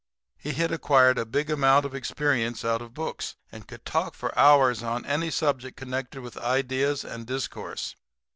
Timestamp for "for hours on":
4.15-5.05